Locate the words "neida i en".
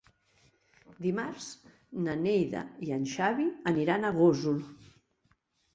2.23-3.07